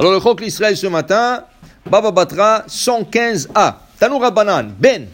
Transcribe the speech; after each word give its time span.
Alors 0.00 0.12
le 0.12 0.20
Chok 0.20 0.42
l'Israël 0.42 0.76
ce 0.76 0.86
matin, 0.86 1.42
Baba 1.84 2.12
Batra 2.12 2.62
115a. 2.68 3.74
Tanou 3.98 4.20
Rabbanan, 4.20 4.70
Ben. 4.78 5.08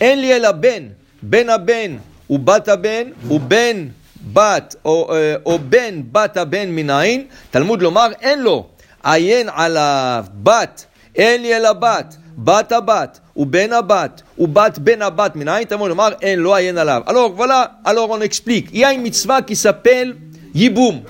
En 0.00 0.14
li 0.14 0.28
la 0.38 0.52
Ben. 0.52 0.94
Ben 1.20 1.48
a 1.50 1.58
Ben. 1.58 1.98
Ou 2.28 2.38
Bat 2.38 2.68
a 2.68 2.76
Ben. 2.76 3.14
Ou 3.28 3.40
Ben 3.40 3.92
Bat. 4.20 4.76
Ou 4.84 5.58
Ben 5.58 6.04
Bat 6.04 6.36
a 6.36 6.44
Ben 6.44 6.70
minayin. 6.70 7.24
Talmud 7.50 7.82
lomar 7.82 8.12
en 8.22 8.36
lo. 8.36 8.70
Ayen 9.02 9.50
ala 9.56 10.22
Bat. 10.32 10.86
En 11.18 11.42
li 11.42 11.50
la 11.50 11.74
Bat. 11.74 12.14
Bat 12.36 12.72
a 12.72 12.80
Bat. 12.80 13.20
Ou 13.34 13.44
Ben 13.44 13.72
a 13.72 13.82
Bat. 13.82 14.22
Ou 14.38 14.46
Bat 14.46 14.78
Ben 14.78 15.02
a 15.02 15.10
Bat 15.10 15.34
minayin. 15.34 15.66
Talmud 15.66 15.88
lomar 15.88 16.14
en 16.22 16.36
lo 16.38 16.54
ayen 16.54 16.78
alav. 16.78 17.02
Alors 17.08 17.32
voilà, 17.32 17.80
alors 17.84 18.08
on 18.08 18.20
explique. 18.20 18.68
Il 18.72 18.78
y 18.78 18.84
a 18.84 18.92
une 18.92 19.02
mitzvah 19.02 19.42
qui 19.42 19.56
s'appelle 19.56 20.14
Yiboum. 20.54 21.00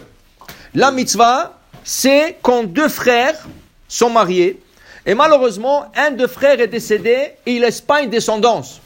La 0.75 0.91
mitzvah, 0.91 1.58
c'est 1.89 2.37
quand 2.43 2.65
deux 2.65 2.91
frères 2.91 3.49
sont 3.89 4.11
mariés 4.11 4.61
et 5.07 5.15
malheureusement, 5.15 5.87
un 5.97 6.11
des 6.11 6.29
frères 6.29 6.61
est 6.61 6.69
décédé 6.69 7.33
et 7.47 7.53
il 7.53 7.63
laisse 7.63 7.81
pas 7.81 8.03
une 8.03 8.11
descendance. 8.11 8.83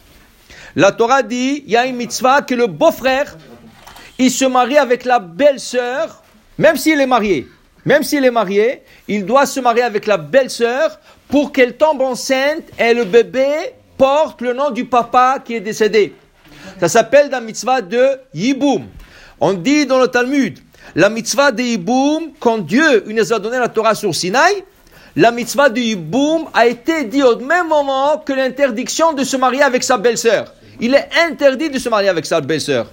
La 0.76 0.92
Torah 0.92 1.24
dit, 1.24 1.64
il 1.66 1.72
y 1.72 1.76
a 1.76 1.84
une 1.84 1.96
mitzvah 1.96 2.42
que 2.42 2.54
le 2.54 2.68
beau-frère, 2.68 3.36
il 4.20 4.30
se 4.30 4.44
marie 4.44 4.78
avec 4.78 5.04
la 5.04 5.18
belle-sœur, 5.18 6.22
même 6.58 6.76
s'il 6.76 7.00
est 7.00 7.06
marié. 7.06 7.48
Même 7.84 8.04
s'il 8.04 8.24
est 8.24 8.30
marié, 8.30 8.82
il 9.08 9.26
doit 9.26 9.46
se 9.46 9.58
marier 9.58 9.82
avec 9.82 10.06
la 10.06 10.16
belle-sœur 10.16 11.00
pour 11.28 11.50
qu'elle 11.50 11.76
tombe 11.76 12.02
enceinte 12.02 12.62
et 12.78 12.94
le 12.94 13.02
bébé 13.02 13.48
porte 13.98 14.42
le 14.42 14.52
nom 14.52 14.70
du 14.70 14.84
papa 14.84 15.40
qui 15.44 15.56
est 15.56 15.60
décédé. 15.60 16.14
Ça 16.78 16.88
s'appelle 16.88 17.30
la 17.30 17.40
mitzvah 17.40 17.82
de 17.82 18.20
Yiboum. 18.32 18.86
On 19.40 19.54
dit 19.54 19.86
dans 19.86 19.98
le 19.98 20.06
Talmud, 20.06 20.56
la 20.94 21.08
mitzvah 21.08 21.52
de 21.52 21.62
Yiboum, 21.62 22.32
quand 22.38 22.58
Dieu 22.58 23.04
nous 23.06 23.32
a 23.32 23.38
donné 23.38 23.58
la 23.58 23.68
Torah 23.68 23.94
sur 23.94 24.14
Sinaï, 24.14 24.64
la 25.16 25.30
mitzvah 25.30 25.68
du 25.68 25.80
Yiboum 25.80 26.46
a 26.54 26.66
été 26.66 27.04
dit 27.04 27.22
au 27.22 27.38
même 27.38 27.68
moment 27.68 28.18
que 28.18 28.32
l'interdiction 28.32 29.12
de 29.12 29.24
se 29.24 29.36
marier 29.36 29.62
avec 29.62 29.84
sa 29.84 29.98
belle-sœur. 29.98 30.52
Il 30.80 30.94
est 30.94 31.08
interdit 31.28 31.70
de 31.70 31.78
se 31.78 31.88
marier 31.88 32.08
avec 32.08 32.26
sa 32.26 32.40
belle-sœur. 32.40 32.86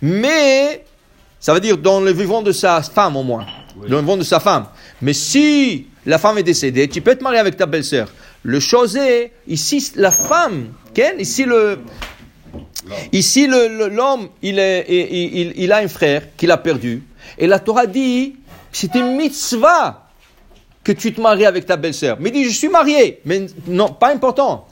Mais, 0.00 0.84
ça 1.40 1.52
veut 1.52 1.60
dire 1.60 1.76
dans 1.76 2.00
le 2.00 2.12
vivant 2.12 2.42
de 2.42 2.52
sa 2.52 2.82
femme 2.82 3.16
au 3.16 3.22
moins. 3.22 3.46
Dans 3.76 3.96
le 3.96 4.00
vivant 4.00 4.16
de 4.16 4.22
sa 4.22 4.40
femme. 4.40 4.66
Mais 5.02 5.12
si 5.12 5.86
la 6.06 6.18
femme 6.18 6.38
est 6.38 6.42
décédée, 6.42 6.88
tu 6.88 7.00
peux 7.00 7.14
te 7.14 7.22
marier 7.22 7.38
avec 7.38 7.56
ta 7.56 7.66
belle-sœur. 7.66 8.08
Le 8.42 8.60
chose 8.60 8.96
est, 8.96 9.32
ici, 9.46 9.92
la 9.96 10.10
femme, 10.10 10.68
ok? 10.90 11.02
Ici 11.18 11.44
le, 11.44 11.78
Ici, 13.12 13.46
l'homme, 13.46 14.28
il, 14.42 14.58
il, 14.58 15.52
il, 15.56 15.72
a 15.72 15.78
un 15.78 15.88
frère 15.88 16.34
qu'il 16.36 16.50
a 16.50 16.58
perdu. 16.58 17.02
Et 17.38 17.46
la 17.46 17.58
Torah 17.58 17.86
dit, 17.86 18.36
c'est 18.72 18.94
une 18.94 19.16
mitzvah 19.16 20.02
que 20.82 20.92
tu 20.92 21.14
te 21.14 21.20
maries 21.20 21.46
avec 21.46 21.64
ta 21.66 21.76
belle-sœur. 21.76 22.18
Mais 22.20 22.28
il 22.28 22.32
dit, 22.32 22.44
je 22.44 22.56
suis 22.56 22.68
marié. 22.68 23.20
Mais 23.24 23.46
non, 23.66 23.88
pas 23.88 24.12
important. 24.12 24.66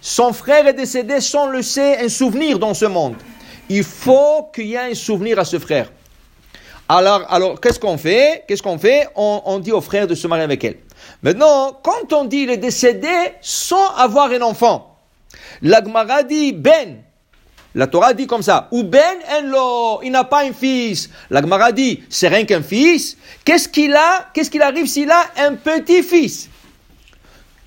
Son 0.00 0.32
frère 0.32 0.66
est 0.66 0.74
décédé 0.74 1.20
sans 1.20 1.50
laisser 1.50 1.96
un 2.00 2.08
souvenir 2.08 2.58
dans 2.58 2.74
ce 2.74 2.86
monde. 2.86 3.16
Il 3.68 3.84
faut 3.84 4.48
qu'il 4.54 4.66
y 4.66 4.74
ait 4.74 4.90
un 4.90 4.94
souvenir 4.94 5.38
à 5.38 5.44
ce 5.44 5.58
frère. 5.58 5.90
Alors, 6.88 7.26
alors 7.28 7.60
qu'est-ce 7.60 7.78
qu'on 7.78 7.98
fait? 7.98 8.44
Qu'est-ce 8.48 8.62
qu'on 8.62 8.78
fait? 8.78 9.08
On, 9.14 9.42
on, 9.44 9.58
dit 9.58 9.72
au 9.72 9.82
frère 9.82 10.06
de 10.06 10.14
se 10.14 10.26
marier 10.26 10.44
avec 10.44 10.64
elle. 10.64 10.78
Maintenant, 11.22 11.78
quand 11.82 12.12
on 12.14 12.24
dit 12.24 12.38
il 12.38 12.50
est 12.50 12.56
décédé 12.56 13.08
sans 13.42 13.94
avoir 13.96 14.30
un 14.30 14.40
enfant, 14.40 14.96
l'Agmara 15.60 16.22
dit 16.22 16.52
Ben, 16.52 17.02
la 17.78 17.86
Torah 17.86 18.12
dit 18.12 18.26
comme 18.26 18.42
ça. 18.42 18.66
Ou 18.72 18.82
ben 18.82 19.18
en 19.30 20.00
il 20.02 20.10
n'a 20.10 20.24
pas 20.24 20.42
un 20.42 20.52
fils. 20.52 21.10
La 21.30 21.40
Gemara 21.40 21.70
dit, 21.70 22.02
c'est 22.08 22.26
rien 22.26 22.44
qu'un 22.44 22.60
fils. 22.60 23.16
Qu'est-ce 23.44 23.68
qu'il 23.68 23.94
a 23.94 24.26
Qu'est-ce 24.34 24.50
qu'il 24.50 24.62
arrive 24.62 24.88
s'il 24.88 25.08
a 25.08 25.22
un 25.36 25.54
petit-fils? 25.54 26.48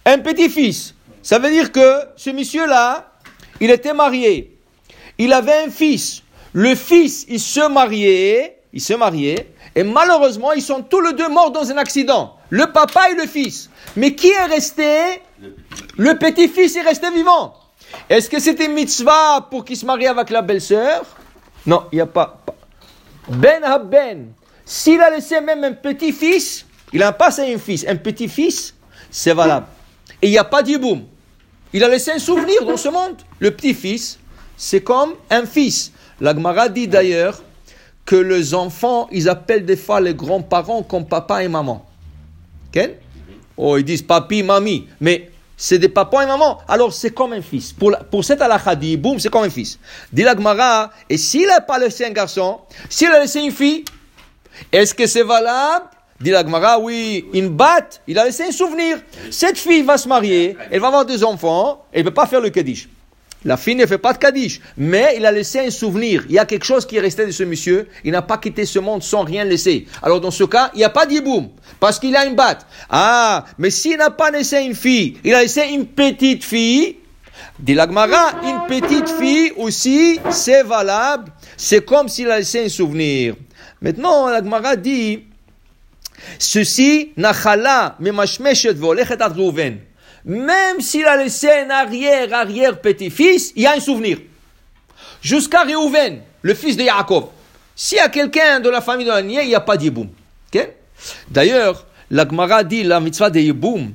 Un 0.06 0.20
petit-fils. 0.20 0.96
Ça 1.24 1.40
veut 1.40 1.50
dire 1.50 1.72
que 1.72 2.02
ce 2.18 2.30
monsieur-là, 2.30 3.10
il 3.62 3.72
était 3.72 3.94
marié. 3.94 4.54
Il 5.18 5.32
avait 5.32 5.64
un 5.66 5.70
fils. 5.70 6.24
Le 6.52 6.76
fils, 6.76 7.26
il 7.30 7.40
se 7.40 7.66
mariait, 7.70 8.58
il 8.74 8.82
se 8.82 8.94
mariait, 8.94 9.48
et 9.76 9.84
malheureusement, 9.84 10.52
ils 10.52 10.62
sont 10.62 10.82
tous 10.82 11.00
les 11.00 11.14
deux 11.14 11.30
morts 11.30 11.52
dans 11.52 11.72
un 11.72 11.78
accident. 11.78 12.36
Le 12.50 12.70
papa 12.74 13.12
et 13.12 13.16
le 13.16 13.28
fils. 13.28 13.70
Mais 13.96 14.14
qui 14.14 14.28
est 14.28 14.44
resté? 14.44 15.22
Le 15.96 16.18
petit-fils 16.18 16.76
est 16.76 16.82
resté 16.82 17.10
vivant. 17.12 17.61
Est-ce 18.10 18.30
que 18.30 18.40
c'était 18.40 18.68
mitzvah 18.68 19.48
pour 19.50 19.66
qu'il 19.66 19.78
se 19.78 19.86
marie 19.86 20.08
avec 20.08 20.30
la 20.30 20.42
belle-sœur? 20.42 21.04
Non, 21.66 21.84
il 21.92 21.96
n'y 21.96 22.02
a 22.02 22.06
pas. 22.06 22.42
Ben 23.30 23.62
Ben. 23.86 24.28
S'il 24.66 25.02
a 25.02 25.10
laissé 25.10 25.42
même 25.42 25.64
un 25.64 25.74
petit-fils, 25.74 26.66
il 26.94 27.00
n'a 27.00 27.12
pas 27.12 27.42
un 27.42 27.58
fils, 27.58 27.86
un 27.88 27.96
petit-fils, 27.96 28.74
c'est 29.10 29.34
valable. 29.34 29.66
Et 30.22 30.28
il 30.28 30.32
n'y 30.32 30.38
a 30.38 30.44
pas 30.44 30.64
d'Iboum. 30.64 31.04
Il 31.74 31.84
a 31.84 31.88
laissé 31.88 32.12
un 32.12 32.20
souvenir 32.20 32.66
dans 32.66 32.78
ce 32.78 32.90
monde. 32.90 33.18
Le 33.40 33.52
petit-fils, 33.52 34.20
c'est 34.56 34.82
comme 34.82 35.14
un 35.30 35.46
fils. 35.46 35.92
La 36.20 36.34
Gemara 36.34 36.70
dit 36.70 36.88
d'ailleurs 36.88 37.42
que 38.06 38.16
les 38.16 38.54
enfants, 38.54 39.08
ils 39.12 39.30
appellent 39.30 39.66
des 39.66 39.78
fois 39.78 40.00
les 40.02 40.14
grands-parents 40.14 40.84
comme 40.84 41.06
papa 41.06 41.44
et 41.44 41.48
maman. 41.48 41.86
Ok 42.68 42.90
Oh, 43.58 43.78
ils 43.78 43.84
disent 43.84 44.02
papi, 44.02 44.44
mamie. 44.44 44.88
Mais 45.00 45.30
c'est 45.62 45.78
des 45.78 45.90
papas 45.90 46.24
et 46.24 46.26
maman. 46.26 46.58
Alors 46.68 46.92
c'est 46.92 47.12
comme 47.12 47.34
un 47.34 47.42
fils. 47.44 47.72
Pour, 47.72 47.96
pour 48.10 48.26
cet 48.26 48.42
alakha 48.42 48.76
dit, 48.76 48.98
boum, 48.98 49.20
c'est 49.20 49.30
comme 49.30 49.44
un 49.44 49.50
fils. 49.50 49.78
Dit 50.12 50.24
la 50.24 50.36
Gemara, 50.36 50.90
et 51.08 51.20
s'il 51.20 51.46
n'a 51.46 51.62
pas 51.62 51.78
laissé 51.78 52.04
un 52.04 52.10
garçon, 52.10 52.62
s'il 52.90 53.10
a 53.10 53.20
laissé 53.20 53.42
une 53.42 53.52
fille, 53.52 53.86
est-ce 54.72 54.96
que 54.96 55.06
c'est 55.06 55.22
valable? 55.22 55.86
Dit 56.20 56.32
la 56.32 56.42
Gemara, 56.42 56.80
oui, 56.80 57.28
une 57.34 57.50
batte, 57.50 58.02
il 58.08 58.18
a 58.18 58.26
laissé 58.26 58.46
un 58.46 58.52
souvenir. 58.52 58.98
Cette 59.30 59.60
fille 59.60 59.84
va 59.84 60.00
se 60.00 60.08
marier, 60.08 60.58
elle 60.72 60.80
va 60.80 60.88
avoir 60.88 61.06
deux 61.06 61.24
enfants, 61.24 61.86
elle 61.92 62.06
ne 62.06 62.10
peut 62.10 62.16
pas 62.16 62.26
faire 62.26 62.42
le 62.42 62.50
Kaddish. 62.50 62.90
La 63.44 63.58
fille 63.58 63.76
ne 63.76 63.88
fait 63.88 63.98
pas 63.98 64.14
de 64.14 64.20
Kaddish, 64.20 64.62
mais 64.78 65.16
il 65.18 65.26
a 65.26 65.32
laissé 65.32 65.60
un 65.60 65.72
souvenir. 65.72 66.24
Il 66.30 66.36
y 66.36 66.40
a 66.40 66.46
quelque 66.46 66.64
chose 66.64 66.86
qui 66.86 66.98
est 66.98 67.00
resté 67.00 67.26
de 67.26 67.32
ce 67.32 67.44
monsieur. 67.44 67.88
Il 68.04 68.12
n'a 68.12 68.22
pas 68.22 68.38
quitté 68.38 68.66
ce 68.66 68.78
monde 68.78 69.02
sans 69.02 69.24
rien 69.24 69.44
laisser. 69.44 69.88
Alors 70.04 70.22
dans 70.22 70.30
ce 70.30 70.44
cas, 70.44 70.70
il 70.76 70.78
n'y 70.78 70.84
a 70.84 70.90
pas 70.90 71.08
d'Iboum, 71.08 71.50
parce 71.80 71.98
qu'il 71.98 72.16
a 72.16 72.26
une 72.26 72.36
batte. 72.36 72.68
Ah, 72.90 73.46
mais 73.58 73.72
s'il 73.72 73.98
n'a 73.98 74.12
pas 74.12 74.30
laissé 74.30 74.62
une 74.62 74.76
fille, 74.76 75.18
il 75.24 75.34
a 75.34 75.42
laissé 75.42 75.64
une 75.74 75.88
petite 75.88 76.44
fille. 76.44 76.98
Dit 77.58 77.74
l'Agmara, 77.74 78.34
une 78.44 78.68
petite 78.68 79.10
fille 79.10 79.54
aussi, 79.58 80.20
c'est 80.30 80.64
valable. 80.64 81.32
C'est 81.58 81.84
comme 81.84 82.10
s'il 82.10 82.30
a 82.30 82.38
laissé 82.38 82.66
un 82.66 82.70
souvenir. 82.70 83.36
Maintenant, 83.82 84.30
l'Agmara 84.30 84.76
dit, 84.76 85.24
ceci, 86.38 87.12
nachala, 87.18 87.96
memashmeshet 88.00 88.74
volechet 88.74 89.22
ad 89.22 89.36
même 90.26 90.82
s'il 90.82 91.06
a 91.06 91.18
laissé 91.18 91.50
un 91.50 91.70
arrière-arrière-petit-fils, 91.70 93.54
il 93.56 93.64
y 93.64 93.68
a 93.68 93.74
un 93.74 93.80
souvenir. 93.80 94.18
Jusqu'à 95.22 95.64
Réhouven, 95.64 96.22
le 96.42 96.54
fils 96.54 96.78
de 96.78 96.84
Yaakov. 96.84 97.28
S'il 97.76 97.98
y 97.98 98.02
a 98.02 98.10
quelqu'un 98.10 98.60
de 98.60 98.70
la 98.70 98.82
famille 98.82 99.06
de 99.06 99.12
la 99.12 99.22
il 99.22 99.48
n'y 99.48 99.56
a 99.56 99.60
pas 99.60 99.78
d'Yiboum. 99.78 100.10
D'ailleurs, 101.30 101.88
la 102.12 102.28
Gemara 102.28 102.64
dit 102.64 102.84
la 102.84 103.00
mitzvah 103.00 103.30
de 103.30 103.40
Yiboum, 103.40 103.94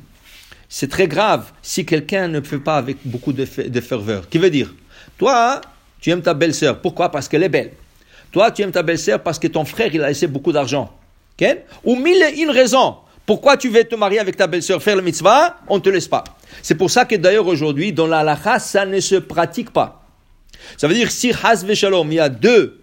c'est 0.69 0.91
très 0.91 1.07
grave 1.07 1.53
si 1.63 1.87
quelqu'un 1.87 2.29
ne 2.29 2.41
fait 2.41 2.59
pas 2.59 2.77
avec 2.77 2.99
beaucoup 3.05 3.33
de, 3.33 3.45
ferveur. 3.45 4.29
Qui 4.29 4.39
veut 4.39 4.51
dire, 4.51 4.75
toi, 5.19 5.61
tu 6.01 6.11
aimes 6.11 6.23
ta 6.23 6.35
belle-sœur. 6.35 6.81
Pourquoi? 6.81 7.11
Parce 7.11 7.29
qu'elle 7.29 7.45
est 7.45 7.49
belle. 7.49 7.73
Toi, 8.33 8.51
tu 8.51 8.63
aimes 8.63 8.73
ta 8.73 8.83
belle-sœur 8.83 9.23
parce 9.23 9.39
que 9.39 9.47
ton 9.47 9.65
frère, 9.65 9.95
il 9.95 10.03
a 10.03 10.09
laissé 10.09 10.27
beaucoup 10.27 10.53
d'argent. 10.53 10.93
Ou 11.85 11.97
mille 11.97 12.23
et 12.23 12.41
une 12.41 12.51
raisons. 12.51 12.97
Pourquoi 13.27 13.57
tu 13.57 13.69
veux 13.69 13.83
te 13.83 13.97
marier 13.97 14.21
avec 14.21 14.37
ta 14.37 14.47
belle-sœur, 14.47 14.81
faire 14.81 14.95
le 14.95 15.03
mitzvah? 15.03 15.59
On 15.69 15.77
ne 15.77 15.81
te 15.81 15.91
laisse 15.91 16.07
pas. 16.07 16.23
C'est 16.63 16.77
pour 16.77 16.91
ça 16.91 17.05
que 17.05 17.17
d'ailleurs 17.17 17.49
aujourd'hui, 17.49 17.93
dans 17.93 18.07
la 18.07 18.21
halakha, 18.21 18.61
ça 18.61 18.87
ne 18.87 19.01
se 19.01 19.17
pratique 19.17 19.73
pas. 19.73 20.05
Ça 20.77 20.87
veut 20.87 20.95
dire 20.95 21.11
si 21.11 21.33
has 21.33 21.65
il 21.67 22.15
y 22.15 22.21
a 22.21 22.29
deux 22.29 22.81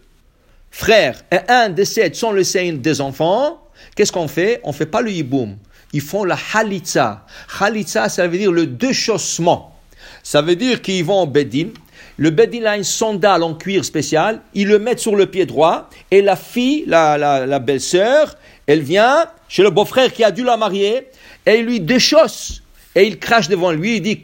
frères 0.70 1.24
et 1.32 1.40
un 1.48 1.70
décède 1.70 2.16
sans 2.16 2.32
le 2.32 2.44
sein 2.44 2.74
des 2.74 3.00
enfants, 3.00 3.64
qu'est-ce 3.96 4.12
qu'on 4.12 4.28
fait? 4.28 4.60
On 4.64 4.70
ne 4.70 4.74
fait 4.74 4.86
pas 4.86 5.02
le 5.02 5.12
yiboum. 5.12 5.58
Ils 5.94 6.02
font 6.02 6.26
la 6.26 6.38
halitza. 6.54 7.26
Halitza, 7.60 8.10
ça 8.10 8.28
veut 8.28 8.38
dire 8.38 8.52
le 8.52 8.68
déchaussement. 8.68 9.78
Ça 10.24 10.42
veut 10.42 10.56
dire 10.56 10.82
qu'ils 10.82 11.06
vont 11.06 11.22
au 11.22 11.28
bedin. 11.28 11.70
Le 12.18 12.32
bedin 12.32 12.66
a 12.66 12.78
une 12.78 12.84
sandale 12.84 13.44
en 13.44 13.54
cuir 13.54 13.86
spécial. 13.86 14.42
Ils 14.54 14.68
le 14.68 14.80
mettent 14.80 15.00
sur 15.00 15.16
le 15.16 15.28
pied 15.28 15.46
droit. 15.46 15.90
Et 16.12 16.22
la 16.22 16.36
fille, 16.36 16.84
la, 16.88 17.18
la, 17.18 17.46
la 17.46 17.60
belle-sœur, 17.60 18.36
elle 18.68 18.82
vient 18.82 19.26
chez 19.48 19.64
le 19.64 19.70
beau-frère 19.70 20.12
qui 20.14 20.24
a 20.24 20.32
dû 20.32 20.44
la 20.44 20.58
marier, 20.58 21.08
et 21.46 21.56
il 21.56 21.66
lui 21.66 21.80
déchausse. 21.80 22.64
Et 22.96 23.08
il 23.08 23.18
crache 23.18 23.50
devant 23.50 23.72
lui, 23.72 23.98
il 23.98 24.02
dit, 24.02 24.22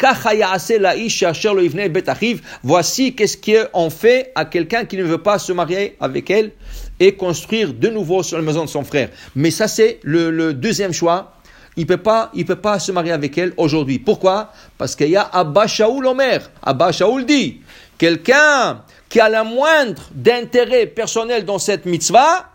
voici 2.64 3.16
qu'est-ce 3.16 3.38
qu'on 3.38 3.90
fait 3.90 4.32
à 4.36 4.46
quelqu'un 4.46 4.86
qui 4.86 4.98
ne 4.98 5.04
veut 5.04 5.18
pas 5.18 5.40
se 5.40 5.52
marier 5.52 5.98
avec 6.00 6.30
elle 6.30 6.52
et 7.00 7.16
construire 7.16 7.74
de 7.74 7.88
nouveau 7.90 8.22
sur 8.22 8.38
la 8.38 8.44
maison 8.44 8.66
de 8.66 8.70
son 8.70 8.84
frère. 8.84 9.10
Mais 9.36 9.50
ça, 9.50 9.68
c'est 9.68 10.00
le, 10.04 10.54
deuxième 10.54 10.94
choix. 10.94 11.34
Il 11.78 11.88
peut 11.88 11.98
peut 11.98 12.56
pas 12.56 12.80
se 12.80 12.92
marier 12.92 13.12
avec 13.12 13.38
elle 13.40 13.54
aujourd'hui. 13.58 13.98
Pourquoi? 13.98 14.52
Parce 14.78 14.96
qu'il 14.96 15.10
y 15.10 15.16
a 15.16 15.24
Abba 15.24 15.66
Shaoul 15.66 16.06
Omer. 16.06 16.52
Abba 16.62 16.92
Shaoul 16.92 17.26
dit, 17.26 17.62
quelqu'un 17.98 18.84
qui 19.08 19.20
a 19.20 19.30
la 19.30 19.44
moindre 19.44 20.04
d'intérêt 20.14 20.86
personnel 20.86 21.44
dans 21.44 21.58
cette 21.58 21.88
mitzvah, 21.88 22.49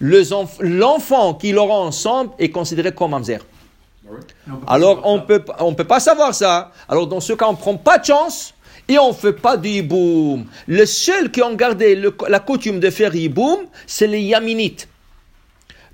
l'enfant 0.00 1.34
qu'ils 1.34 1.58
auront 1.58 1.86
ensemble 1.86 2.30
est 2.38 2.50
considéré 2.50 2.92
comme 2.92 3.10
mamzer. 3.10 3.40
Alors 4.66 5.00
on 5.04 5.20
peut 5.20 5.44
on 5.60 5.74
peut 5.74 5.84
pas 5.84 6.00
savoir 6.00 6.34
ça. 6.34 6.72
Alors 6.88 7.06
dans 7.06 7.20
ce 7.20 7.32
cas, 7.34 7.46
on 7.48 7.54
prend 7.54 7.76
pas 7.76 7.98
de 7.98 8.06
chance 8.06 8.54
et 8.88 8.98
on 8.98 9.12
fait 9.12 9.34
pas 9.34 9.56
de 9.56 9.68
hiboum. 9.68 10.46
Les 10.66 10.86
seuls 10.86 11.30
qui 11.30 11.42
ont 11.42 11.54
gardé 11.54 11.94
le- 11.94 12.16
la 12.28 12.40
coutume 12.40 12.80
de 12.80 12.88
faire 12.90 13.14
hiboum, 13.14 13.60
c'est 13.86 14.06
les 14.06 14.20
yaminites. 14.20 14.88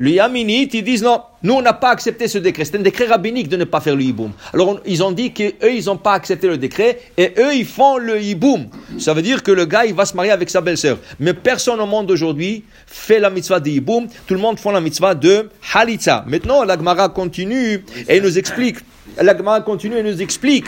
Les 0.01 0.13
yaminites, 0.13 0.75
ils 0.75 0.83
disent 0.83 1.03
non, 1.03 1.21
nous 1.43 1.55
on 1.55 1.63
n'a 1.63 1.73
pas 1.73 1.91
accepté 1.91 2.27
ce 2.27 2.39
décret. 2.39 2.65
C'est 2.65 2.77
un 2.77 2.83
décret 2.83 3.07
rabbinique 3.07 3.49
de 3.49 3.57
ne 3.57 3.65
pas 3.65 3.81
faire 3.81 3.95
le 3.95 4.03
hiboum. 4.03 4.33
Alors 4.53 4.81
ils 4.87 5.03
ont 5.03 5.13
dit 5.13 5.33
qu'eux, 5.33 5.53
ils 5.63 5.85
n'ont 5.87 5.97
pas 5.97 6.15
accepté 6.15 6.49
le 6.49 6.59
décret 6.59 6.99
et 7.17 7.33
eux, 7.39 7.55
ils 7.55 7.67
font 7.67 7.99
le 7.99 8.21
hiboum. 8.21 8.67
Ça 8.99 9.15
veut 9.15 9.23
dire 9.23 9.43
que 9.43 9.53
le 9.53 9.65
gars, 9.65 9.85
il 9.85 9.95
va 9.95 10.05
se 10.05 10.15
marier 10.17 10.33
avec 10.33 10.51
sa 10.51 10.61
belle-sœur. 10.61 10.99
Mais 11.21 11.35
personne 11.35 11.81
au 11.81 11.87
monde 11.87 12.11
aujourd'hui 12.11 12.65
fait 12.87 13.21
la 13.21 13.31
mitzvah 13.31 13.61
de 13.61 13.71
hiboum. 13.71 14.09
Tout 14.27 14.35
le 14.35 14.41
monde 14.41 14.59
fait 14.59 14.73
la 14.73 14.81
mitzvah 14.81 15.15
de 15.15 15.49
halitza. 15.73 16.25
Maintenant, 16.27 16.65
la 16.65 16.77
Gemara 16.77 17.09
continue 17.09 17.85
et 18.09 18.21
nous 18.21 18.39
explique. 18.39 18.79
La 19.21 19.37
Gemara 19.37 19.61
continue 19.61 19.97
et 19.97 20.03
nous 20.03 20.21
explique 20.21 20.67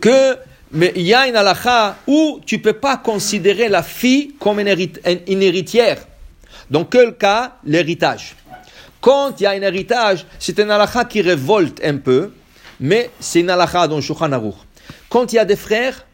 que 0.00 0.36
mais 0.72 0.92
il 0.96 1.02
y 1.02 1.14
a 1.14 1.28
une 1.28 1.36
halakha 1.36 1.96
où 2.06 2.40
tu 2.44 2.58
peux 2.58 2.72
pas 2.72 2.96
considérer 2.96 3.68
la 3.68 3.82
fille 3.82 4.34
comme 4.38 4.58
une 4.58 5.42
héritière. 5.42 5.98
Dans 6.70 6.84
quel 6.84 7.14
cas 7.16 7.56
L'héritage. 7.64 8.36
Quand 9.00 9.34
il 9.38 9.44
y 9.44 9.46
a 9.46 9.50
un 9.50 9.62
héritage, 9.62 10.26
c'est 10.38 10.58
une 10.58 10.70
halakha 10.70 11.04
qui 11.04 11.20
révolte 11.20 11.80
un 11.84 11.98
peu, 11.98 12.32
mais 12.80 13.10
c'est 13.20 13.40
une 13.40 13.50
halakha 13.50 13.86
dans 13.86 14.00
Shulchan 14.00 14.32
Aruch. 14.32 14.54
Quand 15.08 15.32
il 15.32 15.36
y 15.36 15.38
a 15.38 15.44
des 15.44 15.56
frères, 15.56 16.04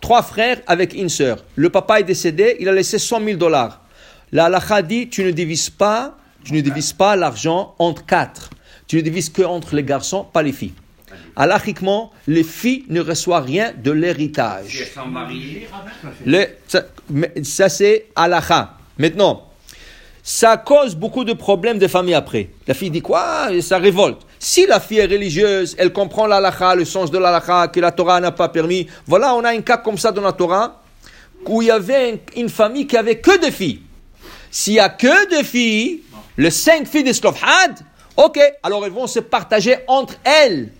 trois 0.00 0.22
frères 0.22 0.60
avec 0.66 0.94
une 0.94 1.08
sœur, 1.08 1.44
le 1.54 1.70
papa 1.70 2.00
est 2.00 2.04
décédé, 2.04 2.56
il 2.58 2.68
a 2.68 2.72
laissé 2.72 2.98
100 2.98 3.24
000 3.24 3.36
dollars. 3.36 3.80
La 4.32 4.46
halakha 4.46 4.82
dit, 4.82 5.08
tu 5.08 5.22
ne 5.22 5.30
divises 5.30 5.70
pas, 5.70 6.16
tu 6.44 6.54
ne 6.54 6.60
divises 6.60 6.92
pas 6.92 7.14
l'argent 7.16 7.74
entre 7.78 8.04
quatre. 8.04 8.50
Tu 8.86 8.96
ne 8.96 9.02
divises 9.02 9.28
que 9.30 9.42
entre 9.42 9.76
les 9.76 9.84
garçons, 9.84 10.24
pas 10.24 10.42
les 10.42 10.52
filles. 10.52 10.74
Halachiquement, 11.36 12.12
les 12.26 12.42
filles 12.42 12.84
ne 12.88 13.00
reçoivent 13.00 13.44
rien 13.44 13.72
de 13.76 13.90
l'héritage. 13.90 14.90
Ça, 16.66 16.86
ça, 17.42 17.68
c'est 17.68 18.06
halakha. 18.16 18.76
Maintenant, 18.98 19.49
ça 20.22 20.56
cause 20.56 20.94
beaucoup 20.94 21.24
de 21.24 21.32
problèmes 21.32 21.78
de 21.78 21.88
famille 21.88 22.14
après. 22.14 22.50
La 22.66 22.74
fille 22.74 22.90
dit 22.90 23.02
quoi? 23.02 23.48
Ça 23.62 23.78
révolte. 23.78 24.20
Si 24.38 24.66
la 24.66 24.80
fille 24.80 24.98
est 24.98 25.06
religieuse, 25.06 25.74
elle 25.78 25.92
comprend 25.92 26.26
l'halakha, 26.26 26.74
le 26.74 26.84
sens 26.84 27.10
de 27.10 27.18
l'halakha, 27.18 27.68
que 27.68 27.80
la 27.80 27.90
Torah 27.92 28.20
n'a 28.20 28.30
pas 28.30 28.48
permis. 28.48 28.86
Voilà, 29.06 29.34
on 29.34 29.44
a 29.44 29.50
un 29.50 29.60
cas 29.60 29.78
comme 29.78 29.98
ça 29.98 30.12
dans 30.12 30.22
la 30.22 30.32
Torah, 30.32 30.82
où 31.46 31.62
il 31.62 31.68
y 31.68 31.70
avait 31.70 32.12
un- 32.12 32.40
une 32.40 32.48
famille 32.48 32.86
qui 32.86 32.96
avait 32.96 33.18
que 33.18 33.40
deux 33.40 33.50
filles. 33.50 33.80
S'il 34.50 34.74
y 34.74 34.80
a 34.80 34.88
que 34.88 35.30
deux 35.30 35.42
filles, 35.42 36.02
les 36.36 36.50
cinq 36.50 36.86
filles 36.86 37.04
de 37.04 37.12
Slofhad, 37.12 37.78
ok, 38.16 38.38
alors 38.62 38.84
elles 38.84 38.92
vont 38.92 39.06
se 39.06 39.20
partager 39.20 39.78
entre 39.86 40.14
elles. 40.24 40.70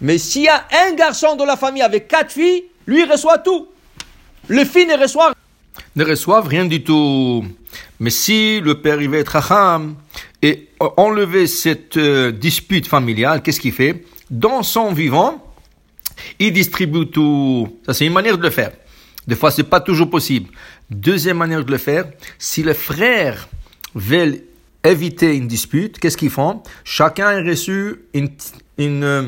Mais 0.00 0.18
s'il 0.18 0.42
y 0.42 0.48
a 0.48 0.64
un 0.88 0.94
garçon 0.94 1.36
de 1.36 1.44
la 1.44 1.56
famille 1.56 1.82
avec 1.82 2.08
quatre 2.08 2.32
filles, 2.32 2.64
lui 2.86 3.04
reçoit 3.04 3.38
tout. 3.38 3.68
Les 4.48 4.64
filles 4.64 4.86
ne 4.86 4.98
reçoivent 4.98 5.33
ne 5.96 6.04
reçoivent 6.04 6.48
rien 6.48 6.64
du 6.64 6.82
tout. 6.82 7.44
Mais 8.00 8.10
si 8.10 8.60
le 8.60 8.80
père 8.80 9.00
il 9.00 9.08
va 9.10 9.18
être 9.18 9.28
racham 9.28 9.94
et 10.42 10.68
enlever 10.96 11.46
cette 11.46 11.96
euh, 11.96 12.32
dispute 12.32 12.86
familiale, 12.86 13.42
qu'est-ce 13.42 13.60
qu'il 13.60 13.72
fait? 13.72 14.04
Dans 14.30 14.62
son 14.62 14.92
vivant, 14.92 15.44
il 16.38 16.52
distribue 16.52 17.06
tout. 17.06 17.78
Ça, 17.86 17.94
c'est 17.94 18.06
une 18.06 18.12
manière 18.12 18.38
de 18.38 18.42
le 18.42 18.50
faire. 18.50 18.72
Des 19.26 19.36
fois, 19.36 19.50
c'est 19.50 19.64
pas 19.64 19.80
toujours 19.80 20.10
possible. 20.10 20.50
Deuxième 20.90 21.38
manière 21.38 21.64
de 21.64 21.70
le 21.70 21.78
faire, 21.78 22.04
si 22.38 22.62
les 22.62 22.74
frères 22.74 23.48
veulent 23.94 24.40
éviter 24.84 25.34
une 25.34 25.48
dispute, 25.48 25.98
qu'est-ce 25.98 26.16
qu'ils 26.16 26.30
font? 26.30 26.62
Chacun 26.84 27.26
a 27.26 27.42
reçu 27.42 28.02
une, 28.12 28.28
une, 28.76 29.04
euh, 29.04 29.22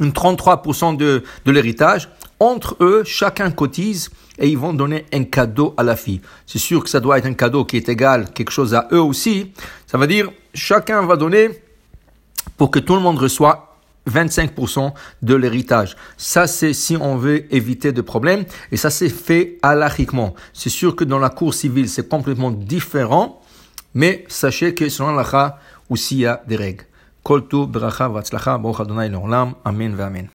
une 0.00 0.10
33% 0.10 0.96
de, 0.96 1.24
de 1.44 1.50
l'héritage. 1.50 2.10
Entre 2.44 2.76
eux, 2.80 3.04
chacun 3.06 3.50
cotise 3.50 4.10
et 4.38 4.50
ils 4.50 4.58
vont 4.58 4.74
donner 4.74 5.06
un 5.14 5.24
cadeau 5.24 5.72
à 5.78 5.82
la 5.82 5.96
fille. 5.96 6.20
C'est 6.44 6.58
sûr 6.58 6.84
que 6.84 6.90
ça 6.90 7.00
doit 7.00 7.16
être 7.16 7.24
un 7.24 7.32
cadeau 7.32 7.64
qui 7.64 7.78
est 7.78 7.88
égal 7.88 8.34
quelque 8.34 8.50
chose 8.50 8.74
à 8.74 8.86
eux 8.92 9.00
aussi. 9.00 9.54
Ça 9.86 9.96
veut 9.96 10.06
dire, 10.06 10.30
chacun 10.52 11.06
va 11.06 11.16
donner 11.16 11.48
pour 12.58 12.70
que 12.70 12.80
tout 12.80 12.96
le 12.96 13.00
monde 13.00 13.16
reçoit 13.16 13.78
25% 14.10 14.92
de 15.22 15.34
l'héritage. 15.34 15.96
Ça, 16.18 16.46
c'est 16.46 16.74
si 16.74 16.98
on 16.98 17.16
veut 17.16 17.46
éviter 17.54 17.92
de 17.92 18.02
problèmes. 18.02 18.44
Et 18.70 18.76
ça, 18.76 18.90
c'est 18.90 19.08
fait 19.08 19.56
halachiquement. 19.62 20.34
C'est 20.52 20.68
sûr 20.68 20.94
que 20.94 21.04
dans 21.04 21.18
la 21.18 21.30
cour 21.30 21.54
civile, 21.54 21.88
c'est 21.88 22.10
complètement 22.10 22.50
différent. 22.50 23.40
Mais 23.94 24.26
sachez 24.28 24.74
que 24.74 24.90
selon 24.90 25.12
l'alacha, 25.12 25.58
aussi 25.88 26.16
il 26.16 26.20
y 26.20 26.26
a 26.26 26.42
des 26.46 26.56
règles. 26.56 26.84
Bracha, 27.24 28.06
vatzlacha. 28.08 28.60
Amen, 29.64 29.98
amen. 29.98 30.22